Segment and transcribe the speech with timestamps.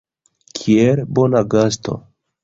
[0.59, 1.99] Kiel bona gasto.